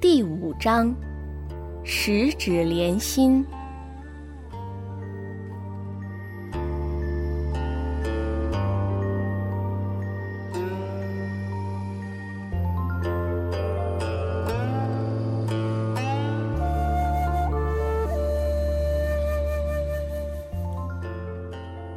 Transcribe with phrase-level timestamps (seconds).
[0.00, 0.94] 第五章：
[1.82, 3.44] 十指连心。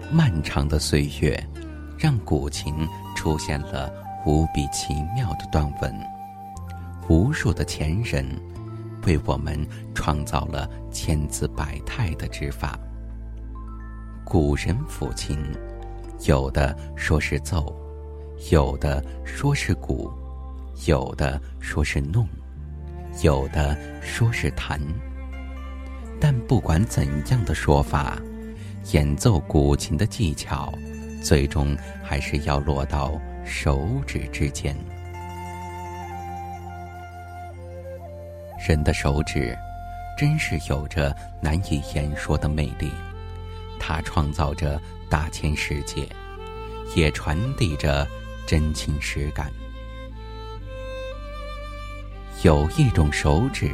[0.09, 1.39] 漫长的岁月，
[1.99, 2.73] 让古琴
[3.15, 3.93] 出现了
[4.25, 6.10] 无比奇妙的断纹。
[7.11, 8.25] 无数的前人
[9.05, 12.79] 为我们创造了千姿百态的指法。
[14.23, 15.37] 古人抚琴，
[16.25, 17.75] 有的说是奏，
[18.49, 20.09] 有的说是鼓，
[20.87, 22.25] 有的说是弄，
[23.21, 24.79] 有的说是弹。
[26.17, 28.17] 但不管怎样的说法。
[28.93, 30.73] 演奏古琴的技巧，
[31.21, 34.75] 最终还是要落到手指之间。
[38.67, 39.57] 人的手指，
[40.15, 42.91] 真是有着难以言说的魅力。
[43.79, 46.07] 它创造着大千世界，
[46.95, 48.07] 也传递着
[48.45, 49.51] 真情实感。
[52.43, 53.71] 有一种手指，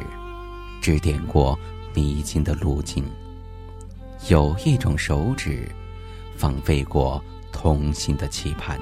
[0.80, 1.58] 指点过
[1.94, 3.04] 迷津的路径。
[4.28, 5.68] 有一种手指，
[6.36, 8.78] 放飞过同心的期盼；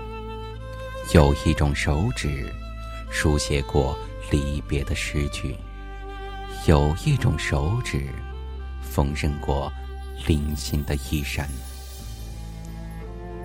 [1.13, 2.49] 有一种手指，
[3.11, 3.99] 书写过
[4.31, 5.55] 离别的诗句；
[6.67, 8.09] 有一种手指，
[8.81, 9.73] 缝纫过
[10.27, 11.49] 零星的衣衫。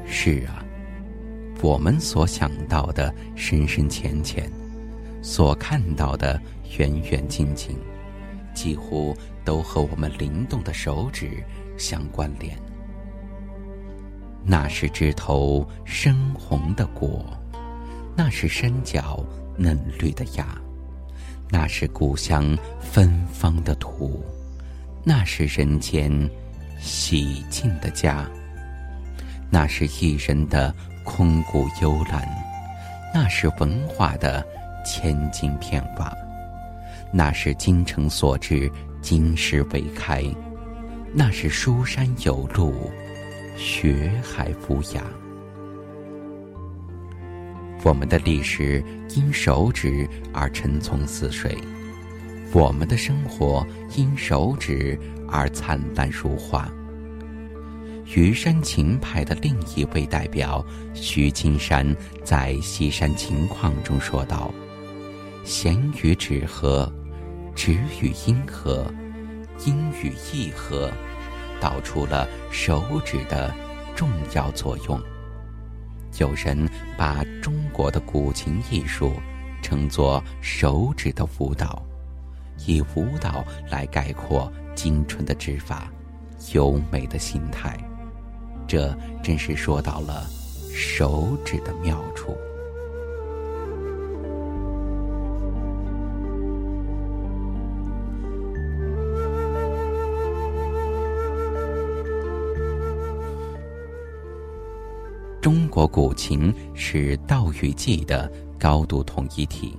[0.07, 0.65] 是啊，
[1.61, 4.51] 我们所想到的深深浅浅，
[5.21, 6.41] 所看到的
[6.77, 7.77] 远远近近，
[8.55, 11.43] 几乎都和我们灵动的手指。
[11.77, 12.55] 相关联，
[14.43, 17.25] 那是枝头深红的果，
[18.15, 19.25] 那是山脚
[19.57, 20.61] 嫩绿的芽，
[21.51, 24.23] 那是故乡芬芳的土，
[25.03, 26.09] 那是人间
[26.79, 28.25] 洗净的家，
[29.49, 30.73] 那是一人的
[31.03, 32.25] 空谷幽兰，
[33.13, 34.45] 那是文化的
[34.85, 36.15] 千金片瓦，
[37.11, 40.23] 那是京城所至，金石为开。
[41.13, 42.89] 那是书山有路，
[43.57, 45.01] 学海无涯。
[47.83, 48.83] 我们的历史
[49.15, 51.57] 因手指而沉丛似水，
[52.53, 53.65] 我们的生活
[53.95, 56.71] 因手指而灿烂如花。
[58.05, 64.53] 虞山琴派的另一位代表徐金山在《西山琴况》中说道
[65.43, 66.91] ：“弦与指合，
[67.55, 68.85] 指与音合。”
[69.63, 70.91] 音与意合，
[71.59, 73.53] 道出了手指的
[73.95, 74.99] 重要作用。
[76.17, 79.13] 有人把中国的古琴艺术
[79.61, 81.81] 称作“手指的舞蹈”，
[82.65, 85.91] 以舞蹈来概括精纯的指法、
[86.53, 87.77] 优美的心态。
[88.67, 90.27] 这真是说到了
[90.73, 92.35] 手指的妙处。
[105.41, 109.75] 中国古琴是道与技的高度统一体，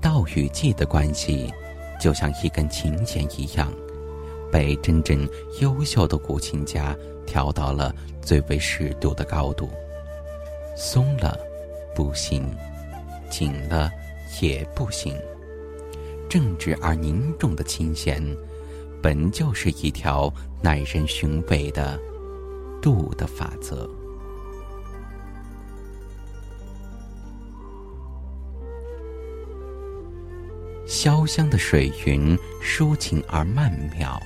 [0.00, 1.52] 道与技的关系，
[2.00, 3.72] 就像一根琴弦一样，
[4.52, 5.28] 被真正
[5.60, 6.96] 优秀的古琴家
[7.26, 7.92] 调到了
[8.22, 9.68] 最为适度的高度。
[10.76, 11.36] 松了
[11.92, 12.48] 不行，
[13.28, 13.90] 紧了
[14.40, 15.12] 也不行。
[16.28, 18.22] 正直而凝重的琴弦，
[19.02, 20.32] 本就是一条
[20.62, 21.98] 耐人寻味的
[22.80, 23.90] 度的法则。
[30.88, 34.18] 潇湘的水云抒情而曼妙，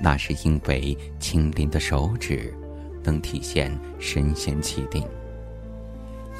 [0.00, 2.54] 那是因为轻灵的手指
[3.02, 5.02] 能体现神仙气定；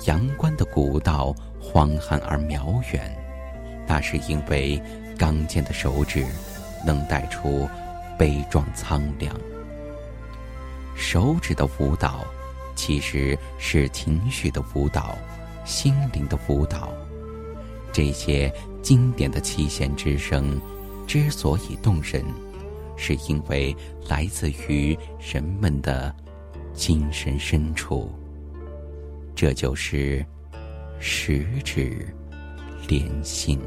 [0.07, 3.13] 阳关的古道荒寒而渺远，
[3.89, 4.81] 那是因为
[5.19, 6.25] 刚健的手指
[6.87, 7.69] 能带出
[8.17, 9.35] 悲壮苍凉。
[10.95, 12.25] 手指的舞蹈，
[12.77, 15.19] 其实是情绪的舞蹈，
[15.65, 16.93] 心灵的舞蹈。
[17.93, 18.53] 这些
[18.83, 20.61] 经典的七弦之声，
[21.07, 22.25] 之所以动人，
[22.97, 23.75] 是因为
[24.09, 24.97] 来自于
[25.33, 26.15] 人们的
[26.73, 28.11] 精神深处。
[29.35, 30.25] 这就是
[30.99, 32.07] 十指
[32.89, 33.59] 连心。